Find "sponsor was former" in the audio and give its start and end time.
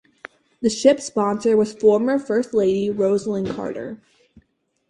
0.99-2.17